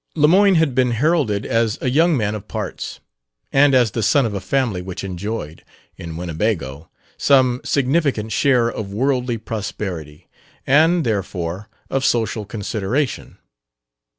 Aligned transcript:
Lemoyne 0.15 0.55
had 0.55 0.73
been 0.73 0.89
heralded 0.97 1.45
as 1.45 1.77
a 1.79 1.87
young 1.87 2.17
man 2.17 2.33
of 2.33 2.47
parts, 2.47 2.99
and 3.53 3.75
as 3.75 3.91
the 3.91 4.01
son 4.01 4.25
of 4.25 4.33
a 4.33 4.41
family 4.41 4.81
which 4.81 5.03
enjoyed, 5.03 5.63
in 5.95 6.17
Winnebago, 6.17 6.89
some 7.17 7.61
significant 7.63 8.31
share 8.31 8.67
of 8.67 8.91
worldly 8.91 9.37
prosperity, 9.37 10.27
and, 10.65 11.03
therefore, 11.05 11.69
of 11.91 12.03
social 12.03 12.45
consideration. 12.47 13.37